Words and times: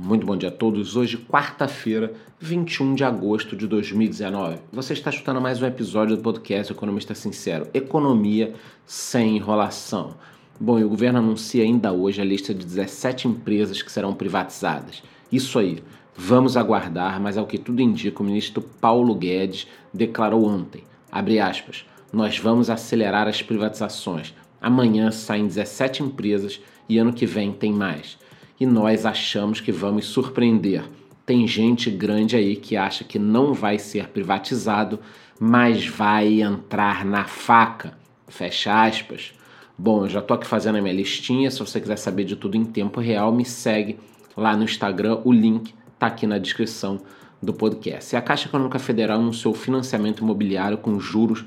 Muito 0.00 0.24
bom 0.24 0.36
dia 0.36 0.48
a 0.48 0.52
todos. 0.52 0.94
Hoje, 0.94 1.16
quarta-feira, 1.16 2.14
21 2.38 2.94
de 2.94 3.02
agosto 3.02 3.56
de 3.56 3.66
2019. 3.66 4.58
Você 4.70 4.92
está 4.92 5.10
escutando 5.10 5.40
mais 5.40 5.60
um 5.60 5.66
episódio 5.66 6.16
do 6.16 6.22
podcast 6.22 6.72
Economista 6.72 7.16
Sincero: 7.16 7.66
Economia 7.74 8.54
sem 8.86 9.36
enrolação. 9.36 10.14
Bom, 10.60 10.78
e 10.78 10.84
o 10.84 10.88
governo 10.88 11.18
anuncia 11.18 11.64
ainda 11.64 11.92
hoje 11.92 12.22
a 12.22 12.24
lista 12.24 12.54
de 12.54 12.64
17 12.64 13.26
empresas 13.26 13.82
que 13.82 13.90
serão 13.90 14.14
privatizadas. 14.14 15.02
Isso 15.32 15.58
aí, 15.58 15.82
vamos 16.14 16.56
aguardar, 16.56 17.20
mas 17.20 17.36
ao 17.36 17.48
que 17.48 17.58
tudo 17.58 17.82
indica, 17.82 18.22
o 18.22 18.26
ministro 18.26 18.62
Paulo 18.62 19.16
Guedes 19.16 19.66
declarou 19.92 20.46
ontem, 20.46 20.84
abre 21.10 21.40
aspas, 21.40 21.84
nós 22.12 22.38
vamos 22.38 22.70
acelerar 22.70 23.26
as 23.26 23.42
privatizações. 23.42 24.32
Amanhã 24.60 25.10
saem 25.10 25.48
17 25.48 26.04
empresas 26.04 26.60
e 26.88 26.98
ano 26.98 27.12
que 27.12 27.26
vem 27.26 27.50
tem 27.50 27.72
mais 27.72 28.16
e 28.60 28.66
nós 28.66 29.06
achamos 29.06 29.60
que 29.60 29.70
vamos 29.70 30.06
surpreender. 30.06 30.84
Tem 31.24 31.46
gente 31.46 31.90
grande 31.90 32.36
aí 32.36 32.56
que 32.56 32.76
acha 32.76 33.04
que 33.04 33.18
não 33.18 33.52
vai 33.52 33.78
ser 33.78 34.08
privatizado, 34.08 34.98
mas 35.38 35.86
vai 35.86 36.40
entrar 36.40 37.04
na 37.04 37.24
faca. 37.24 37.96
Fecha 38.26 38.84
aspas. 38.84 39.34
Bom, 39.76 40.04
eu 40.04 40.08
já 40.08 40.20
tô 40.20 40.34
aqui 40.34 40.46
fazendo 40.46 40.78
a 40.78 40.82
minha 40.82 40.94
listinha. 40.94 41.50
Se 41.50 41.60
você 41.60 41.80
quiser 41.80 41.96
saber 41.96 42.24
de 42.24 42.34
tudo 42.34 42.56
em 42.56 42.64
tempo 42.64 43.00
real, 43.00 43.30
me 43.30 43.44
segue 43.44 43.98
lá 44.36 44.56
no 44.56 44.64
Instagram. 44.64 45.20
O 45.24 45.32
link 45.32 45.74
tá 45.98 46.06
aqui 46.06 46.26
na 46.26 46.38
descrição 46.38 47.00
do 47.42 47.52
podcast. 47.52 48.14
E 48.14 48.16
a 48.16 48.22
Caixa 48.22 48.48
Econômica 48.48 48.78
Federal 48.78 49.20
anunciou 49.20 49.54
financiamento 49.54 50.22
imobiliário 50.22 50.78
com 50.78 50.98
juros 50.98 51.44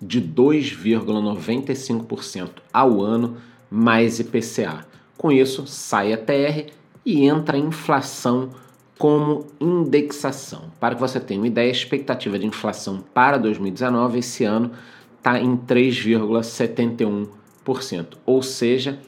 de 0.00 0.20
2,95% 0.20 2.50
ao 2.72 3.02
ano 3.02 3.36
mais 3.70 4.18
IPCA. 4.18 4.84
Com 5.20 5.30
isso, 5.30 5.66
sai 5.66 6.14
a 6.14 6.16
TR 6.16 6.72
e 7.04 7.26
entra 7.26 7.58
a 7.58 7.60
inflação 7.60 8.48
como 8.96 9.46
indexação. 9.60 10.72
Para 10.80 10.94
que 10.94 11.00
você 11.02 11.20
tenha 11.20 11.38
uma 11.38 11.46
ideia, 11.46 11.68
a 11.68 11.72
expectativa 11.72 12.38
de 12.38 12.46
inflação 12.46 13.04
para 13.12 13.36
2019 13.36 14.20
esse 14.20 14.44
ano 14.44 14.70
está 15.18 15.38
em 15.38 15.58
3,71%, 15.58 18.16
ou 18.24 18.42
seja, 18.42 18.98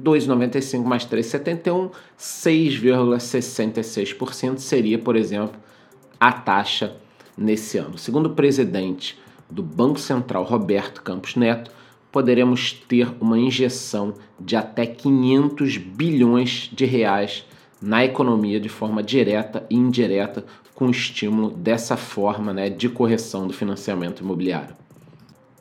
2,95 0.00 0.84
mais 0.84 1.04
3,71, 1.04 1.90
6,66% 2.18 4.56
seria, 4.56 4.98
por 4.98 5.16
exemplo, 5.16 5.60
a 6.18 6.32
taxa 6.32 6.96
nesse 7.36 7.76
ano. 7.76 7.98
Segundo 7.98 8.30
o 8.30 8.34
presidente 8.34 9.18
do 9.50 9.62
Banco 9.62 10.00
Central, 10.00 10.44
Roberto 10.44 11.02
Campos 11.02 11.36
Neto, 11.36 11.70
poderemos 12.10 12.72
ter 12.72 13.08
uma 13.20 13.38
injeção 13.38 14.14
de 14.40 14.56
até 14.56 14.86
500 14.86 15.76
bilhões 15.76 16.70
de 16.72 16.84
reais 16.84 17.44
na 17.80 18.04
economia 18.04 18.58
de 18.58 18.68
forma 18.68 19.02
direta 19.02 19.66
e 19.70 19.76
indireta 19.76 20.44
com 20.74 20.90
estímulo 20.90 21.50
dessa 21.50 21.96
forma 21.96 22.52
né, 22.52 22.70
de 22.70 22.88
correção 22.88 23.46
do 23.46 23.52
financiamento 23.52 24.20
imobiliário. 24.20 24.76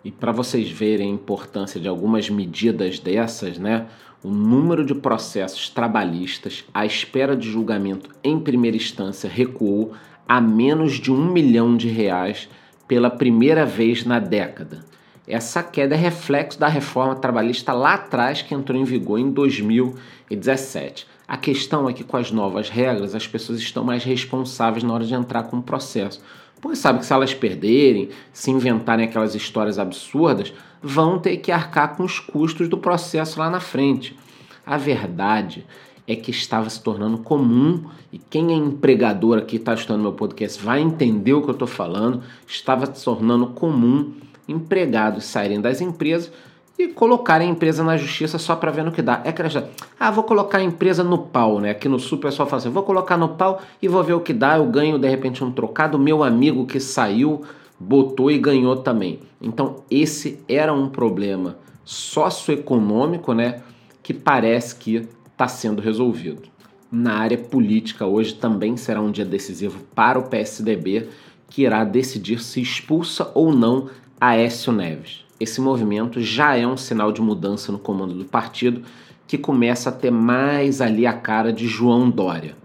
E 0.04 0.12
para 0.12 0.32
vocês 0.32 0.70
verem 0.70 1.10
a 1.10 1.14
importância 1.14 1.80
de 1.80 1.88
algumas 1.88 2.30
medidas 2.30 3.00
dessas, 3.00 3.58
né, 3.58 3.88
o 4.24 4.30
número 4.30 4.86
de 4.86 4.96
processos 4.96 5.70
trabalhistas 5.70 6.64
à 6.74 6.86
espera 6.86 7.36
de 7.36 7.50
julgamento 7.50 8.10
em 8.24 8.40
primeira 8.40 8.78
instância 8.78 9.30
recuou 9.30 9.94
a 10.28 10.42
menos 10.42 10.94
de 10.94 11.12
um 11.12 11.32
milhão 11.32 11.76
de 11.76 11.88
reais 11.88 12.50
pela 12.88 13.10
primeira 13.10 13.66
vez 13.66 14.06
na 14.06 14.20
década. 14.20 14.86
Essa 15.28 15.62
queda 15.62 15.94
é 15.94 15.98
reflexo 15.98 16.58
da 16.58 16.70
reforma 16.70 17.14
trabalhista 17.14 17.74
lá 17.74 17.96
atrás 17.96 18.42
que 18.42 18.56
entrou 18.56 18.80
em 18.80 18.86
vigor 18.86 19.20
em 19.20 19.30
2017. 19.30 21.06
A 21.28 21.36
questão 21.36 21.90
é 21.90 21.94
que 21.94 22.06
com 22.06 22.16
as 22.16 22.32
novas 22.32 22.70
regras 22.70 23.14
as 23.14 23.28
pessoas 23.28 23.60
estão 23.60 23.84
mais 23.84 24.06
responsáveis 24.06 24.84
na 24.84 24.94
hora 24.94 25.04
de 25.04 25.14
entrar 25.14 25.44
com 25.44 25.58
o 25.58 25.62
processo. 25.62 26.24
Pois 26.62 26.80
sabe 26.80 27.00
que 27.00 27.06
se 27.06 27.12
elas 27.12 27.34
perderem, 27.34 28.10
se 28.32 28.50
inventarem 28.50 29.06
aquelas 29.06 29.36
histórias 29.36 29.78
absurdas, 29.78 30.54
vão 30.82 31.20
ter 31.20 31.36
que 31.38 31.52
arcar 31.52 31.98
com 31.98 32.04
os 32.04 32.22
custos 32.22 32.70
do 32.70 32.78
processo 32.78 33.38
lá 33.38 33.50
na 33.50 33.60
frente. 33.60 34.18
A 34.66 34.78
verdade 34.78 35.66
é 36.08 36.16
que 36.16 36.32
estava 36.32 36.70
se 36.70 36.82
tornando 36.82 37.18
comum, 37.18 37.84
e 38.14 38.18
quem 38.18 38.54
é 38.54 38.56
empregador 38.56 39.40
aqui 39.40 39.58
está 39.58 39.74
estudando 39.74 40.04
meu 40.04 40.14
podcast 40.14 40.64
vai 40.64 40.80
entender 40.80 41.34
o 41.34 41.42
que 41.42 41.50
eu 41.50 41.54
estou 41.54 41.68
falando, 41.68 42.24
estava 42.48 42.86
se 42.86 43.04
tornando 43.04 43.48
comum 43.48 44.14
empregados 44.48 45.26
saírem 45.26 45.62
das 45.62 45.82
empresas 45.82 46.32
e 46.78 46.88
colocarem 46.88 47.50
a 47.50 47.52
empresa 47.52 47.84
na 47.84 47.98
justiça 47.98 48.38
só 48.38 48.56
para 48.56 48.72
ver 48.72 48.84
no 48.84 48.92
que 48.92 49.02
dá. 49.02 49.22
É 49.24 49.30
aquela 49.30 49.70
ah, 50.00 50.12
vou 50.12 50.24
colocar 50.24 50.60
a 50.60 50.64
empresa 50.64 51.04
no 51.04 51.18
pau, 51.18 51.60
né? 51.60 51.72
Aqui 51.72 51.90
no 51.90 52.00
sul 52.00 52.20
o 52.20 52.22
pessoal 52.22 52.48
fala 52.48 52.62
assim, 52.62 52.70
vou 52.70 52.84
colocar 52.84 53.18
no 53.18 53.30
pau 53.30 53.62
e 53.82 53.88
vou 53.88 54.04
ver 54.04 54.14
o 54.14 54.22
que 54.22 54.34
dá, 54.34 54.58
eu 54.58 54.66
ganho 54.66 55.00
de 55.00 55.10
repente 55.10 55.44
um 55.44 55.52
trocado, 55.52 55.98
meu 55.98 56.24
amigo 56.24 56.66
que 56.66 56.80
saiu 56.80 57.44
botou 57.80 58.30
e 58.32 58.38
ganhou 58.38 58.78
também. 58.78 59.20
Então 59.42 59.84
esse 59.90 60.40
era 60.48 60.74
um 60.74 60.90
problema 60.90 61.58
socioeconômico, 61.84 63.34
né? 63.34 63.62
Que 64.04 64.14
parece 64.14 64.76
que 64.76 65.08
está 65.32 65.48
sendo 65.48 65.82
resolvido. 65.82 66.44
Na 66.92 67.18
área 67.18 67.38
política 67.38 68.06
hoje 68.06 68.36
também 68.36 68.78
será 68.78 69.02
um 69.02 69.12
dia 69.12 69.26
decisivo 69.26 69.80
para 69.94 70.18
o 70.18 70.24
PSDB, 70.24 71.10
que 71.50 71.64
irá 71.64 71.84
decidir 71.84 72.40
se 72.40 72.62
expulsa 72.62 73.32
ou 73.34 73.52
não 73.52 73.90
Aécio 74.20 74.74
Neves. 74.74 75.24
Esse 75.40 75.62
movimento 75.62 76.20
já 76.20 76.56
é 76.56 76.66
um 76.66 76.76
sinal 76.76 77.12
de 77.12 77.22
mudança 77.22 77.72
no 77.72 77.78
comando 77.78 78.16
do 78.16 78.26
partido 78.26 78.82
que 79.28 79.38
começa 79.38 79.90
a 79.90 79.92
ter 79.92 80.10
mais 80.10 80.82
ali 80.82 81.06
a 81.06 81.14
cara 81.14 81.54
de 81.54 81.68
João 81.68 82.10
Dória. 82.10 82.56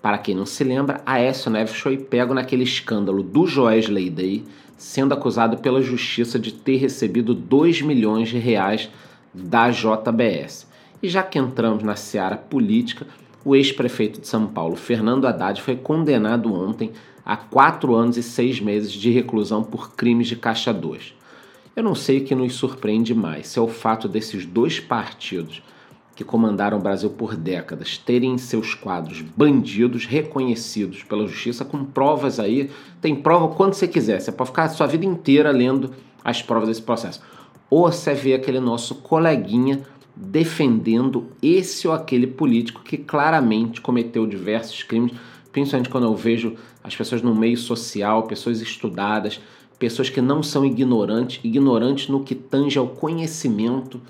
Para 0.00 0.18
quem 0.18 0.32
não 0.32 0.46
se 0.46 0.62
lembra, 0.62 1.00
Aécio 1.04 1.50
Neves 1.50 1.74
foi 1.74 1.98
pego 1.98 2.32
naquele 2.32 2.62
escândalo 2.62 3.20
do 3.20 3.48
Joesley 3.48 4.10
Day, 4.10 4.44
sendo 4.76 5.12
acusado 5.12 5.56
pela 5.56 5.82
justiça 5.82 6.38
de 6.38 6.52
ter 6.52 6.76
recebido 6.76 7.34
2 7.34 7.82
milhões 7.82 8.28
de 8.28 8.38
reais 8.38 8.88
da 9.34 9.70
JBS. 9.70 10.68
E 11.02 11.08
já 11.08 11.24
que 11.24 11.36
entramos 11.36 11.82
na 11.82 11.96
seara 11.96 12.36
política, 12.36 13.08
o 13.44 13.56
ex-prefeito 13.56 14.20
de 14.20 14.28
São 14.28 14.46
Paulo, 14.46 14.76
Fernando 14.76 15.26
Haddad, 15.26 15.60
foi 15.60 15.74
condenado 15.74 16.54
ontem 16.54 16.92
a 17.24 17.36
quatro 17.36 17.94
anos 17.94 18.16
e 18.16 18.22
seis 18.22 18.60
meses 18.60 18.92
de 18.92 19.10
reclusão 19.10 19.62
por 19.62 19.94
crimes 19.94 20.26
de 20.28 20.36
caixa 20.36 20.72
2. 20.72 21.14
Eu 21.74 21.82
não 21.82 21.94
sei 21.94 22.18
o 22.18 22.24
que 22.24 22.34
nos 22.34 22.54
surpreende 22.54 23.14
mais, 23.14 23.48
se 23.48 23.58
é 23.58 23.62
o 23.62 23.68
fato 23.68 24.08
desses 24.08 24.44
dois 24.44 24.78
partidos 24.78 25.62
que 26.14 26.24
comandaram 26.24 26.78
o 26.78 26.82
Brasil 26.82 27.08
por 27.10 27.34
décadas 27.34 27.96
terem 27.96 28.34
em 28.34 28.38
seus 28.38 28.74
quadros 28.74 29.22
bandidos 29.22 30.04
reconhecidos 30.04 31.02
pela 31.02 31.26
justiça 31.26 31.64
com 31.64 31.84
provas 31.84 32.38
aí, 32.38 32.70
tem 33.00 33.16
prova 33.16 33.54
quando 33.54 33.74
você 33.74 33.88
quiser, 33.88 34.20
você 34.20 34.30
pode 34.30 34.50
ficar 34.50 34.64
a 34.64 34.68
sua 34.68 34.86
vida 34.86 35.06
inteira 35.06 35.50
lendo 35.50 35.90
as 36.22 36.42
provas 36.42 36.68
desse 36.68 36.82
processo. 36.82 37.22
Ou 37.70 37.90
você 37.90 38.12
vê 38.12 38.34
aquele 38.34 38.60
nosso 38.60 38.96
coleguinha 38.96 39.80
defendendo 40.14 41.28
esse 41.42 41.88
ou 41.88 41.94
aquele 41.94 42.26
político 42.26 42.82
que 42.82 42.98
claramente 42.98 43.80
cometeu 43.80 44.26
diversos 44.26 44.82
crimes, 44.82 45.12
principalmente 45.52 45.90
quando 45.90 46.04
eu 46.04 46.16
vejo 46.16 46.56
as 46.82 46.96
pessoas 46.96 47.22
no 47.22 47.34
meio 47.34 47.56
social, 47.56 48.24
pessoas 48.24 48.60
estudadas, 48.60 49.40
pessoas 49.78 50.08
que 50.08 50.20
não 50.20 50.42
são 50.42 50.64
ignorantes, 50.64 51.38
ignorantes 51.44 52.08
no 52.08 52.24
que 52.24 52.34
tange 52.34 52.78
ao 52.78 52.88
conhecimento, 52.88 54.00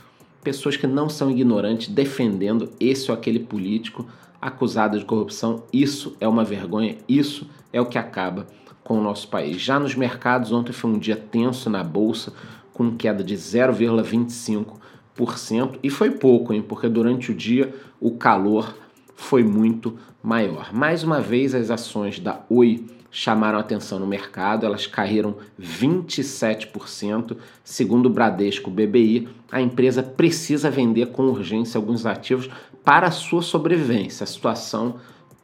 pessoas 0.42 0.76
que 0.76 0.86
não 0.86 1.08
são 1.08 1.30
ignorantes 1.30 1.88
defendendo 1.88 2.70
esse 2.78 3.10
ou 3.10 3.16
aquele 3.16 3.40
político 3.40 4.06
acusado 4.40 4.96
de 4.98 5.04
corrupção. 5.04 5.64
Isso 5.72 6.16
é 6.20 6.28
uma 6.28 6.44
vergonha, 6.44 6.96
isso 7.08 7.48
é 7.72 7.80
o 7.80 7.86
que 7.86 7.98
acaba 7.98 8.46
com 8.82 8.98
o 8.98 9.02
nosso 9.02 9.28
país. 9.28 9.62
Já 9.62 9.78
nos 9.78 9.94
mercados, 9.94 10.50
ontem 10.52 10.72
foi 10.72 10.90
um 10.90 10.98
dia 10.98 11.16
tenso 11.16 11.70
na 11.70 11.84
bolsa, 11.84 12.32
com 12.72 12.96
queda 12.96 13.22
de 13.22 13.36
0,25%, 13.36 15.78
e 15.82 15.90
foi 15.90 16.10
pouco, 16.10 16.52
hein? 16.52 16.64
Porque 16.66 16.88
durante 16.88 17.30
o 17.30 17.34
dia 17.34 17.72
o 18.00 18.10
calor 18.12 18.74
foi 19.14 19.44
muito 19.44 19.96
maior. 20.22 20.72
Mais 20.72 21.02
uma 21.02 21.20
vez, 21.20 21.54
as 21.54 21.70
ações 21.70 22.18
da 22.20 22.40
Oi 22.48 22.86
chamaram 23.10 23.58
atenção 23.58 23.98
no 23.98 24.06
mercado, 24.06 24.64
elas 24.64 24.86
caíram 24.86 25.36
27%. 25.60 27.36
Segundo 27.62 28.06
o 28.06 28.10
Bradesco 28.10 28.70
BBI, 28.70 29.28
a 29.50 29.60
empresa 29.60 30.02
precisa 30.02 30.70
vender 30.70 31.06
com 31.08 31.24
urgência 31.24 31.76
alguns 31.76 32.06
ativos 32.06 32.48
para 32.82 33.08
a 33.08 33.10
sua 33.10 33.42
sobrevivência. 33.42 34.24
A 34.24 34.26
situação 34.26 34.96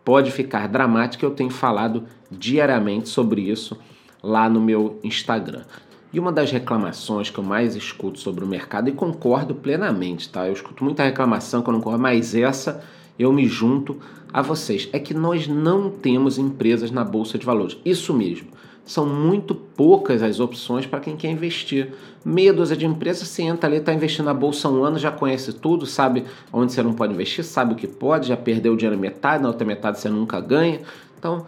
pode 0.02 0.30
ficar 0.30 0.66
dramática, 0.68 1.26
eu 1.26 1.32
tenho 1.32 1.50
falado 1.50 2.04
diariamente 2.30 3.10
sobre 3.10 3.42
isso 3.42 3.78
lá 4.22 4.48
no 4.48 4.60
meu 4.60 4.98
Instagram. 5.04 5.64
E 6.10 6.18
uma 6.18 6.32
das 6.32 6.50
reclamações 6.50 7.28
que 7.28 7.38
eu 7.38 7.44
mais 7.44 7.76
escuto 7.76 8.18
sobre 8.18 8.42
o 8.42 8.48
mercado, 8.48 8.88
e 8.88 8.92
concordo 8.92 9.54
plenamente, 9.54 10.30
tá? 10.30 10.46
Eu 10.46 10.54
escuto 10.54 10.82
muita 10.82 11.02
reclamação 11.02 11.60
que 11.60 11.68
eu 11.68 11.72
não 11.72 11.80
concordo, 11.80 12.02
mas 12.02 12.34
essa 12.34 12.82
eu 13.18 13.32
me 13.32 13.46
junto 13.46 13.96
a 14.32 14.42
vocês. 14.42 14.88
É 14.92 14.98
que 14.98 15.14
nós 15.14 15.48
não 15.48 15.90
temos 15.90 16.38
empresas 16.38 16.90
na 16.90 17.04
Bolsa 17.04 17.38
de 17.38 17.46
Valores. 17.46 17.76
Isso 17.84 18.14
mesmo. 18.14 18.48
são 18.88 19.04
muito 19.04 19.54
poucas 19.54 20.22
as 20.22 20.40
opções 20.40 20.86
para 20.86 20.98
quem 20.98 21.14
quer 21.14 21.30
investir. 21.30 21.92
Meia 22.24 22.54
dúzia 22.54 22.74
de 22.74 22.86
empresas, 22.86 23.28
você 23.28 23.42
entra 23.42 23.68
ali, 23.68 23.76
está 23.76 23.92
investindo 23.92 24.24
na 24.24 24.34
bolsa 24.34 24.66
há 24.66 24.70
um 24.70 24.82
ano, 24.82 24.98
já 24.98 25.10
conhece 25.12 25.52
tudo, 25.52 25.84
sabe 25.84 26.24
onde 26.50 26.72
você 26.72 26.82
não 26.82 26.94
pode 26.94 27.12
investir, 27.12 27.44
sabe 27.44 27.74
o 27.74 27.76
que 27.76 27.86
pode, 27.86 28.28
já 28.28 28.36
perdeu 28.36 28.72
o 28.72 28.76
dinheiro 28.76 28.98
metade, 28.98 29.42
na 29.42 29.48
outra 29.48 29.66
metade 29.66 30.00
você 30.00 30.08
nunca 30.08 30.40
ganha. 30.40 30.80
Então, 31.18 31.44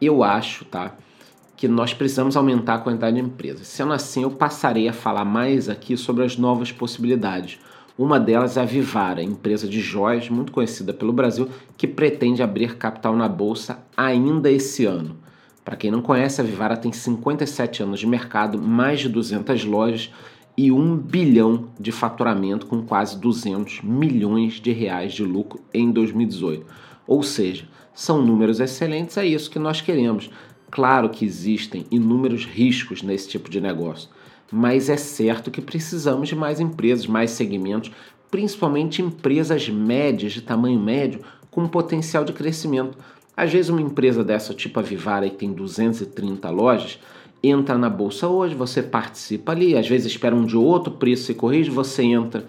eu 0.00 0.24
acho, 0.24 0.64
tá? 0.64 0.96
Que 1.56 1.68
nós 1.68 1.94
precisamos 1.94 2.36
aumentar 2.36 2.74
a 2.74 2.78
quantidade 2.78 3.14
de 3.14 3.22
empresas. 3.22 3.68
Sendo 3.68 3.92
assim, 3.92 4.24
eu 4.24 4.30
passarei 4.32 4.88
a 4.88 4.92
falar 4.92 5.24
mais 5.24 5.68
aqui 5.68 5.96
sobre 5.96 6.24
as 6.24 6.36
novas 6.36 6.72
possibilidades. 6.72 7.60
Uma 7.98 8.18
delas 8.18 8.56
é 8.56 8.62
a 8.62 8.64
Vivara, 8.64 9.22
empresa 9.22 9.68
de 9.68 9.80
joias 9.80 10.28
muito 10.28 10.52
conhecida 10.52 10.92
pelo 10.92 11.12
Brasil, 11.12 11.48
que 11.76 11.86
pretende 11.86 12.42
abrir 12.42 12.76
capital 12.76 13.14
na 13.16 13.28
bolsa 13.28 13.78
ainda 13.96 14.50
esse 14.50 14.86
ano. 14.86 15.16
Para 15.64 15.76
quem 15.76 15.90
não 15.90 16.00
conhece, 16.00 16.40
a 16.40 16.44
Vivara 16.44 16.76
tem 16.76 16.92
57 16.92 17.82
anos 17.82 18.00
de 18.00 18.06
mercado, 18.06 18.58
mais 18.58 19.00
de 19.00 19.08
200 19.08 19.64
lojas 19.64 20.10
e 20.56 20.72
1 20.72 20.96
bilhão 20.96 21.68
de 21.78 21.92
faturamento 21.92 22.66
com 22.66 22.82
quase 22.82 23.18
200 23.18 23.82
milhões 23.82 24.54
de 24.54 24.72
reais 24.72 25.12
de 25.12 25.24
lucro 25.24 25.60
em 25.72 25.90
2018. 25.90 26.66
Ou 27.06 27.22
seja, 27.22 27.68
são 27.94 28.24
números 28.24 28.60
excelentes, 28.60 29.16
é 29.16 29.26
isso 29.26 29.50
que 29.50 29.58
nós 29.58 29.80
queremos. 29.80 30.30
Claro 30.70 31.10
que 31.10 31.24
existem 31.24 31.84
inúmeros 31.90 32.44
riscos 32.44 33.02
nesse 33.02 33.28
tipo 33.28 33.50
de 33.50 33.60
negócio, 33.60 34.08
mas 34.50 34.88
é 34.88 34.96
certo 34.96 35.50
que 35.50 35.60
precisamos 35.60 36.28
de 36.28 36.36
mais 36.36 36.60
empresas, 36.60 37.06
mais 37.06 37.30
segmentos, 37.30 37.90
principalmente 38.30 39.02
empresas 39.02 39.68
médias, 39.68 40.32
de 40.32 40.40
tamanho 40.40 40.80
médio, 40.80 41.20
com 41.50 41.66
potencial 41.68 42.24
de 42.24 42.32
crescimento. 42.32 42.96
Às 43.36 43.52
vezes 43.52 43.70
uma 43.70 43.80
empresa 43.80 44.22
dessa, 44.22 44.54
tipo 44.54 44.78
a 44.78 44.82
Vivara, 44.82 45.28
que 45.28 45.36
tem 45.36 45.52
230 45.52 46.48
lojas, 46.50 46.98
entra 47.42 47.78
na 47.78 47.88
bolsa 47.88 48.28
hoje, 48.28 48.54
você 48.54 48.82
participa 48.82 49.52
ali, 49.52 49.76
às 49.76 49.88
vezes 49.88 50.12
espera 50.12 50.34
um 50.34 50.44
de 50.44 50.56
outro 50.56 50.92
preço 50.92 51.24
se 51.24 51.34
corrige, 51.34 51.70
você 51.70 52.02
entra 52.02 52.44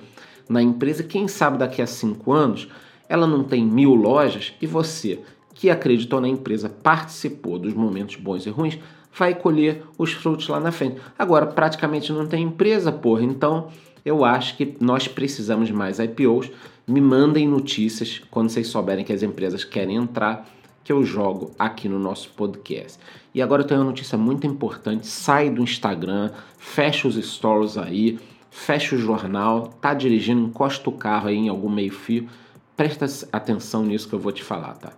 na 0.49 0.61
empresa, 0.61 1.03
quem 1.03 1.27
sabe 1.27 1.57
daqui 1.57 1.81
a 1.81 1.87
cinco 1.87 2.33
anos 2.33 2.67
ela 3.07 3.27
não 3.27 3.43
tem 3.43 3.65
mil 3.65 3.93
lojas 3.93 4.53
e 4.61 4.67
você, 4.67 5.19
que 5.53 5.69
acreditou 5.69 6.21
na 6.21 6.27
empresa, 6.27 6.69
participou 6.69 7.59
dos 7.59 7.73
momentos 7.73 8.15
bons 8.15 8.45
e 8.45 8.49
ruins, 8.49 8.79
vai 9.13 9.35
colher 9.35 9.83
os 9.97 10.13
frutos 10.13 10.47
lá 10.47 10.59
na 10.59 10.71
frente. 10.71 10.99
Agora, 11.17 11.45
praticamente 11.45 12.11
não 12.11 12.27
tem 12.27 12.43
empresa, 12.43 12.91
porra, 12.91 13.23
então 13.23 13.69
eu 14.05 14.25
acho 14.25 14.57
que 14.57 14.75
nós 14.79 15.07
precisamos 15.07 15.69
mais 15.71 15.99
IPOs. 15.99 16.49
Me 16.87 16.99
mandem 16.99 17.47
notícias 17.47 18.21
quando 18.31 18.49
vocês 18.49 18.67
souberem 18.67 19.05
que 19.05 19.13
as 19.13 19.23
empresas 19.23 19.63
querem 19.63 19.97
entrar 19.97 20.47
que 20.83 20.91
eu 20.91 21.03
jogo 21.03 21.51
aqui 21.57 21.87
no 21.87 21.99
nosso 21.99 22.29
podcast. 22.31 22.99
E 23.33 23.41
agora 23.41 23.61
eu 23.61 23.67
tenho 23.67 23.79
uma 23.81 23.89
notícia 23.89 24.17
muito 24.17 24.47
importante: 24.47 25.07
sai 25.07 25.49
do 25.49 25.61
Instagram, 25.61 26.31
fecha 26.57 27.07
os 27.07 27.15
stories 27.15 27.77
aí, 27.77 28.19
fecha 28.49 28.95
o 28.95 28.99
jornal, 28.99 29.67
tá 29.79 29.93
dirigindo, 29.93 30.47
encosta 30.47 30.89
o 30.89 30.93
carro 30.93 31.27
aí 31.27 31.37
em 31.37 31.49
algum 31.49 31.69
meio-fio. 31.69 32.27
Presta 32.75 33.05
atenção 33.31 33.85
nisso 33.85 34.07
que 34.07 34.15
eu 34.15 34.19
vou 34.19 34.31
te 34.31 34.43
falar, 34.43 34.73
tá? 34.73 34.91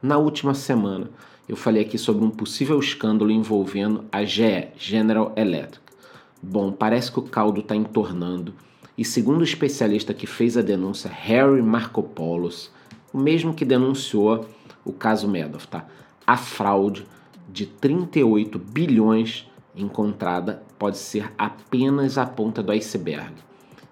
Na 0.00 0.16
última 0.18 0.54
semana, 0.54 1.10
eu 1.48 1.56
falei 1.56 1.82
aqui 1.82 1.96
sobre 1.96 2.24
um 2.24 2.30
possível 2.30 2.78
escândalo 2.78 3.30
envolvendo 3.30 4.04
a 4.10 4.24
GE, 4.24 4.68
General 4.76 5.32
Electric. 5.36 5.80
Bom, 6.42 6.72
parece 6.72 7.10
que 7.10 7.18
o 7.18 7.22
caldo 7.22 7.60
está 7.60 7.74
entornando. 7.74 8.54
E 8.98 9.04
segundo 9.04 9.40
o 9.40 9.44
especialista 9.44 10.12
que 10.12 10.26
fez 10.26 10.56
a 10.56 10.62
denúncia, 10.62 11.10
Harry 11.10 11.62
Markopoulos, 11.62 12.70
o 13.12 13.18
mesmo 13.18 13.54
que 13.54 13.64
denunciou 13.64 14.46
o 14.84 14.92
caso 14.92 15.28
Madoff, 15.28 15.68
tá? 15.68 15.86
A 16.26 16.36
fraude 16.36 17.06
de 17.48 17.66
38 17.66 18.58
bilhões 18.58 19.48
encontrada 19.74 20.62
pode 20.78 20.98
ser 20.98 21.32
apenas 21.38 22.18
a 22.18 22.26
ponta 22.26 22.62
do 22.62 22.72
iceberg. 22.72 23.32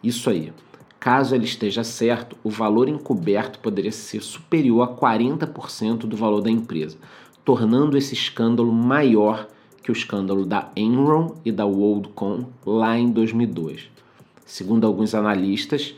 Isso 0.03 0.29
aí. 0.29 0.53
Caso 0.99 1.35
ele 1.35 1.45
esteja 1.45 1.85
certo, 1.85 2.37
o 2.43 2.49
valor 2.49 2.89
encoberto 2.89 3.59
poderia 3.59 3.93
ser 3.93 4.23
superior 4.23 4.83
a 4.83 4.89
40% 4.89 5.99
do 6.07 6.17
valor 6.17 6.41
da 6.41 6.51
empresa, 6.51 6.97
tornando 7.45 7.97
esse 7.97 8.15
escândalo 8.15 8.73
maior 8.73 9.47
que 9.83 9.91
o 9.91 9.93
escândalo 9.93 10.47
da 10.47 10.71
Enron 10.75 11.35
e 11.45 11.53
da 11.53 11.67
WorldCom 11.67 12.47
lá 12.65 12.99
em 12.99 13.11
2002. 13.11 13.91
Segundo 14.47 14.87
alguns 14.87 15.15
analistas, 15.15 15.95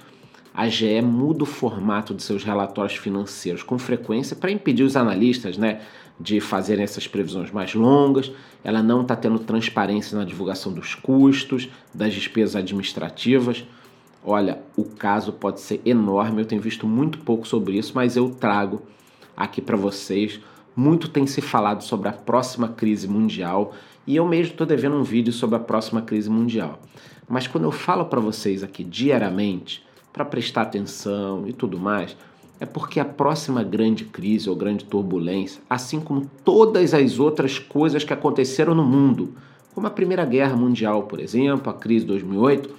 a 0.53 0.69
GE 0.69 1.03
muda 1.03 1.45
o 1.45 1.47
formato 1.47 2.15
de 2.15 2.23
seus 2.23 2.43
relatórios 2.43 2.97
financeiros 2.97 3.63
com 3.63 3.79
frequência 3.79 4.35
para 4.35 4.51
impedir 4.51 4.83
os 4.83 4.97
analistas 4.97 5.57
né, 5.59 5.83
de 6.19 6.41
fazerem 6.41 6.83
essas 6.83 7.07
previsões 7.07 7.51
mais 7.51 7.75
longas. 7.75 8.33
Ela 8.65 8.83
não 8.83 9.03
está 9.03 9.15
tendo 9.15 9.39
transparência 9.39 10.17
na 10.17 10.25
divulgação 10.25 10.73
dos 10.73 10.95
custos, 10.95 11.69
das 11.95 12.15
despesas 12.15 12.57
administrativas. 12.57 13.65
Olha, 14.25 14.61
o 14.77 14.85
caso 14.85 15.33
pode 15.33 15.61
ser 15.61 15.81
enorme. 15.85 16.41
Eu 16.41 16.47
tenho 16.47 16.61
visto 16.61 16.87
muito 16.87 17.19
pouco 17.19 17.47
sobre 17.47 17.77
isso, 17.77 17.93
mas 17.95 18.17
eu 18.17 18.31
trago 18.31 18.83
aqui 19.37 19.61
para 19.61 19.77
vocês. 19.77 20.41
Muito 20.77 21.09
tem 21.09 21.27
se 21.27 21.41
falado 21.41 21.83
sobre 21.83 22.07
a 22.07 22.13
próxima 22.13 22.69
crise 22.69 23.09
mundial 23.09 23.73
e 24.07 24.15
eu 24.15 24.29
mesmo 24.29 24.53
estou 24.53 24.67
devendo 24.67 24.97
um 24.97 25.03
vídeo 25.03 25.33
sobre 25.33 25.57
a 25.57 25.59
próxima 25.59 26.03
crise 26.03 26.29
mundial. 26.29 26.79
Mas 27.27 27.47
quando 27.47 27.65
eu 27.65 27.73
falo 27.73 28.05
para 28.05 28.21
vocês 28.21 28.63
aqui 28.63 28.85
diariamente, 28.85 29.83
para 30.13 30.23
prestar 30.23 30.63
atenção 30.63 31.49
e 31.49 31.53
tudo 31.55 31.79
mais, 31.79 32.15
é 32.61 32.67
porque 32.67 33.01
a 33.01 33.07
próxima 33.07 33.65
grande 33.65 34.05
crise 34.05 34.51
ou 34.51 34.55
grande 34.55 34.85
turbulência, 34.85 35.63
assim 35.69 35.99
como 35.99 36.31
todas 36.45 36.93
as 36.93 37.19
outras 37.19 37.59
coisas 37.59 38.05
que 38.05 38.13
aconteceram 38.13 38.75
no 38.75 38.85
mundo, 38.85 39.35
como 39.75 39.87
a 39.87 39.91
Primeira 39.91 40.27
Guerra 40.27 40.57
Mundial, 40.57 41.05
por 41.05 41.21
exemplo, 41.21 41.71
a 41.71 41.75
crise 41.75 42.05
de 42.05 42.13
2008, 42.13 42.71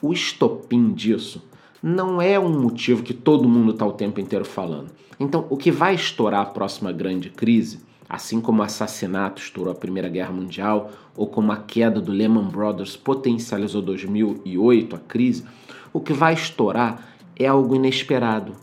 o 0.00 0.10
estopim 0.10 0.90
disso 0.90 1.42
não 1.86 2.20
é 2.20 2.36
um 2.36 2.48
motivo 2.48 3.04
que 3.04 3.14
todo 3.14 3.48
mundo 3.48 3.70
está 3.70 3.86
o 3.86 3.92
tempo 3.92 4.18
inteiro 4.18 4.44
falando. 4.44 4.88
Então, 5.20 5.46
o 5.48 5.56
que 5.56 5.70
vai 5.70 5.94
estourar 5.94 6.40
a 6.40 6.46
próxima 6.46 6.90
grande 6.90 7.30
crise, 7.30 7.78
assim 8.08 8.40
como 8.40 8.60
o 8.60 8.64
assassinato 8.64 9.40
estourou 9.40 9.70
a 9.72 9.76
Primeira 9.76 10.08
Guerra 10.08 10.32
Mundial, 10.32 10.90
ou 11.16 11.28
como 11.28 11.52
a 11.52 11.58
queda 11.58 12.00
do 12.00 12.10
Lehman 12.10 12.48
Brothers 12.48 12.96
potencializou 12.96 13.80
2008, 13.82 14.96
a 14.96 14.98
crise, 14.98 15.44
o 15.92 16.00
que 16.00 16.12
vai 16.12 16.34
estourar 16.34 17.06
é 17.38 17.46
algo 17.46 17.76
inesperado, 17.76 18.54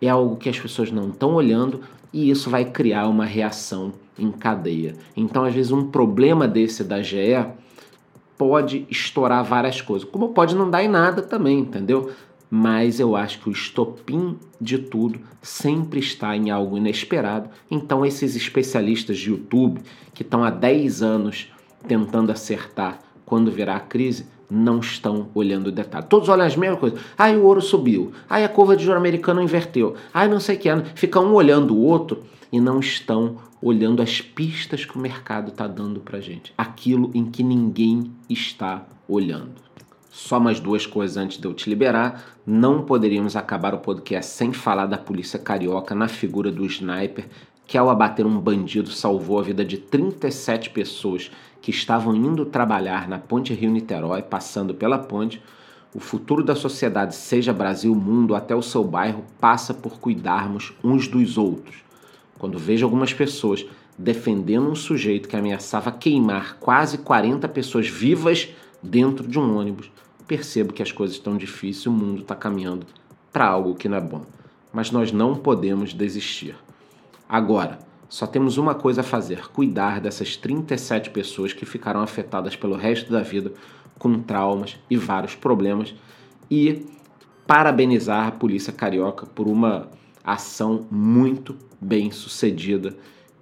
é 0.00 0.08
algo 0.08 0.36
que 0.36 0.48
as 0.48 0.60
pessoas 0.60 0.92
não 0.92 1.08
estão 1.08 1.34
olhando 1.34 1.80
e 2.12 2.30
isso 2.30 2.48
vai 2.48 2.64
criar 2.64 3.08
uma 3.08 3.24
reação 3.24 3.92
em 4.16 4.30
cadeia. 4.30 4.94
Então, 5.16 5.44
às 5.44 5.52
vezes, 5.52 5.72
um 5.72 5.90
problema 5.90 6.46
desse 6.46 6.84
da 6.84 7.02
GE 7.02 7.44
pode 8.38 8.86
estourar 8.88 9.42
várias 9.42 9.80
coisas, 9.80 10.08
como 10.08 10.28
pode 10.28 10.54
não 10.54 10.70
dar 10.70 10.84
em 10.84 10.88
nada 10.88 11.22
também, 11.22 11.58
entendeu? 11.58 12.12
Mas 12.50 12.98
eu 12.98 13.14
acho 13.14 13.40
que 13.40 13.48
o 13.48 13.52
estopim 13.52 14.36
de 14.60 14.78
tudo 14.78 15.20
sempre 15.42 16.00
está 16.00 16.36
em 16.36 16.50
algo 16.50 16.76
inesperado. 16.76 17.50
Então, 17.70 18.04
esses 18.04 18.34
especialistas 18.34 19.18
de 19.18 19.30
YouTube 19.30 19.80
que 20.14 20.22
estão 20.22 20.42
há 20.42 20.50
10 20.50 21.02
anos 21.02 21.52
tentando 21.86 22.32
acertar 22.32 22.98
quando 23.24 23.50
virar 23.50 23.76
a 23.76 23.80
crise, 23.80 24.26
não 24.50 24.80
estão 24.80 25.28
olhando 25.34 25.66
o 25.66 25.72
detalhe. 25.72 26.06
Todos 26.08 26.28
olham 26.30 26.46
as 26.46 26.56
mesmas 26.56 26.80
coisas. 26.80 26.98
Aí 27.16 27.36
o 27.36 27.44
ouro 27.44 27.60
subiu. 27.60 28.12
Aí 28.28 28.42
a 28.42 28.48
curva 28.48 28.74
de 28.74 28.84
juro 28.84 28.96
americano 28.96 29.42
inverteu. 29.42 29.94
Aí 30.12 30.28
não 30.28 30.40
sei 30.40 30.56
o 30.56 30.58
que. 30.58 30.68
Fica 30.94 31.20
um 31.20 31.34
olhando 31.34 31.74
o 31.74 31.82
outro 31.82 32.24
e 32.50 32.58
não 32.58 32.80
estão 32.80 33.36
olhando 33.60 34.00
as 34.00 34.20
pistas 34.20 34.84
que 34.84 34.96
o 34.96 35.00
mercado 35.00 35.50
está 35.50 35.66
dando 35.66 36.00
para 36.00 36.20
gente. 36.20 36.52
Aquilo 36.56 37.10
em 37.14 37.26
que 37.26 37.42
ninguém 37.42 38.10
está 38.30 38.86
olhando. 39.06 39.67
Só 40.18 40.40
mais 40.40 40.58
duas 40.58 40.84
coisas 40.84 41.16
antes 41.16 41.38
de 41.38 41.46
eu 41.46 41.54
te 41.54 41.70
liberar. 41.70 42.24
Não 42.44 42.82
poderíamos 42.82 43.36
acabar 43.36 43.72
o 43.72 43.78
podcast 43.78 44.32
sem 44.32 44.52
falar 44.52 44.86
da 44.86 44.98
polícia 44.98 45.38
carioca 45.38 45.94
na 45.94 46.08
figura 46.08 46.50
do 46.50 46.66
sniper 46.66 47.28
que 47.64 47.78
ao 47.78 47.88
abater 47.88 48.26
um 48.26 48.36
bandido 48.40 48.90
salvou 48.90 49.38
a 49.38 49.42
vida 49.44 49.64
de 49.64 49.78
37 49.78 50.70
pessoas 50.70 51.30
que 51.62 51.70
estavam 51.70 52.16
indo 52.16 52.44
trabalhar 52.44 53.08
na 53.08 53.16
Ponte 53.16 53.54
Rio-Niterói, 53.54 54.22
passando 54.22 54.74
pela 54.74 54.98
ponte. 54.98 55.40
O 55.94 56.00
futuro 56.00 56.42
da 56.42 56.56
sociedade, 56.56 57.14
seja 57.14 57.52
Brasil, 57.52 57.94
mundo, 57.94 58.34
até 58.34 58.56
o 58.56 58.62
seu 58.62 58.82
bairro, 58.82 59.22
passa 59.40 59.72
por 59.72 60.00
cuidarmos 60.00 60.74
uns 60.82 61.06
dos 61.06 61.38
outros. 61.38 61.76
Quando 62.40 62.58
vejo 62.58 62.84
algumas 62.84 63.12
pessoas 63.14 63.64
defendendo 63.96 64.68
um 64.68 64.74
sujeito 64.74 65.28
que 65.28 65.36
ameaçava 65.36 65.92
queimar 65.92 66.56
quase 66.58 66.98
40 66.98 67.48
pessoas 67.48 67.86
vivas 67.86 68.48
dentro 68.82 69.26
de 69.26 69.38
um 69.38 69.56
ônibus, 69.56 69.90
percebo 70.28 70.74
que 70.74 70.82
as 70.82 70.92
coisas 70.92 71.16
estão 71.16 71.36
difíceis, 71.36 71.86
o 71.86 71.90
mundo 71.90 72.20
está 72.20 72.36
caminhando 72.36 72.86
para 73.32 73.46
algo 73.46 73.74
que 73.74 73.88
não 73.88 73.96
é 73.96 74.00
bom. 74.00 74.24
Mas 74.72 74.90
nós 74.90 75.10
não 75.10 75.34
podemos 75.34 75.94
desistir. 75.94 76.54
Agora, 77.26 77.78
só 78.08 78.26
temos 78.26 78.58
uma 78.58 78.74
coisa 78.74 79.00
a 79.00 79.04
fazer: 79.04 79.48
cuidar 79.48 80.00
dessas 80.00 80.36
37 80.36 81.10
pessoas 81.10 81.52
que 81.52 81.64
ficaram 81.64 82.00
afetadas 82.00 82.54
pelo 82.54 82.76
resto 82.76 83.10
da 83.10 83.22
vida 83.22 83.52
com 83.98 84.20
traumas 84.20 84.78
e 84.88 84.96
vários 84.96 85.34
problemas 85.34 85.94
e 86.50 86.86
parabenizar 87.46 88.28
a 88.28 88.32
polícia 88.32 88.72
carioca 88.72 89.26
por 89.26 89.48
uma 89.48 89.88
ação 90.22 90.86
muito 90.90 91.56
bem 91.80 92.10
sucedida 92.10 92.96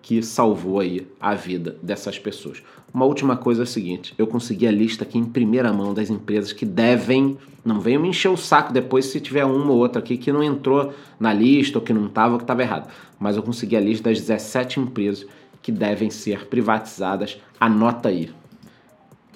que 0.06 0.22
salvou 0.22 0.78
aí 0.78 1.04
a 1.20 1.34
vida 1.34 1.76
dessas 1.82 2.16
pessoas. 2.16 2.62
Uma 2.94 3.04
última 3.04 3.36
coisa 3.36 3.62
é 3.62 3.64
a 3.64 3.66
seguinte: 3.66 4.14
eu 4.16 4.28
consegui 4.28 4.64
a 4.64 4.70
lista 4.70 5.02
aqui 5.02 5.18
em 5.18 5.24
primeira 5.24 5.72
mão 5.72 5.92
das 5.92 6.08
empresas 6.08 6.52
que 6.52 6.64
devem. 6.64 7.36
Não 7.64 7.80
venham 7.80 8.00
me 8.00 8.10
encher 8.10 8.28
o 8.28 8.36
saco 8.36 8.72
depois 8.72 9.06
se 9.06 9.20
tiver 9.20 9.44
uma 9.44 9.72
ou 9.72 9.78
outra 9.78 10.00
aqui 10.00 10.16
que 10.16 10.30
não 10.30 10.44
entrou 10.44 10.94
na 11.18 11.32
lista 11.32 11.78
ou 11.78 11.84
que 11.84 11.92
não 11.92 12.06
estava 12.06 12.36
que 12.36 12.44
estava 12.44 12.62
errado. 12.62 12.88
Mas 13.18 13.34
eu 13.34 13.42
consegui 13.42 13.74
a 13.74 13.80
lista 13.80 14.08
das 14.08 14.20
17 14.20 14.78
empresas 14.78 15.26
que 15.60 15.72
devem 15.72 16.08
ser 16.08 16.46
privatizadas. 16.46 17.42
Anota 17.58 18.08
aí. 18.08 18.30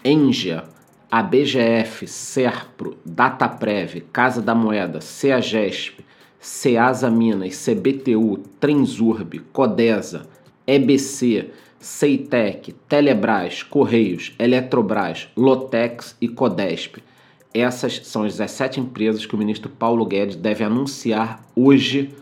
Engia, 0.04 0.62
a 1.10 1.20
BGF, 1.20 2.06
Serpro, 2.06 2.96
Dataprev, 3.04 4.02
Casa 4.12 4.40
da 4.40 4.54
Moeda, 4.54 5.00
CEAGESP, 5.00 6.04
Ceasa 6.38 7.10
Minas, 7.10 7.66
CBTU, 7.66 8.38
Transurb, 8.60 9.40
Codesa, 9.52 10.30
EBC, 10.70 11.50
Ceitec, 11.80 12.72
Telebrás, 12.88 13.62
Correios, 13.64 14.32
Eletrobras, 14.38 15.28
Lotex 15.36 16.16
e 16.20 16.28
Codesp. 16.28 16.98
Essas 17.52 18.02
são 18.04 18.22
as 18.22 18.32
17 18.32 18.78
empresas 18.78 19.26
que 19.26 19.34
o 19.34 19.38
ministro 19.38 19.68
Paulo 19.68 20.06
Guedes 20.06 20.36
deve 20.36 20.62
anunciar 20.62 21.42
hoje 21.56 22.14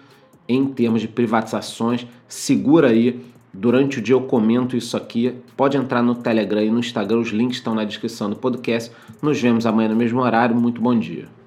em 0.49 0.65
termos 0.65 1.03
de 1.03 1.09
privatizações. 1.09 2.07
Segura 2.27 2.89
aí, 2.89 3.21
durante 3.53 3.99
o 3.99 4.03
dia 4.03 4.15
eu 4.15 4.23
comento 4.23 4.77
isso 4.77 4.97
aqui. 4.97 5.35
Pode 5.55 5.77
entrar 5.77 6.03
no 6.03 6.15
Telegram 6.15 6.63
e 6.63 6.71
no 6.71 6.79
Instagram, 6.79 7.19
os 7.19 7.29
links 7.29 7.59
estão 7.59 7.75
na 7.75 7.85
descrição 7.85 8.31
do 8.31 8.37
podcast. 8.37 8.91
Nos 9.21 9.39
vemos 9.39 9.67
amanhã 9.67 9.91
no 9.91 9.97
mesmo 9.97 10.21
horário. 10.23 10.57
Muito 10.57 10.81
bom 10.81 10.99
dia. 10.99 11.38